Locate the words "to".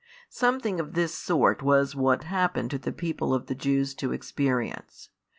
2.71-2.79, 3.97-4.11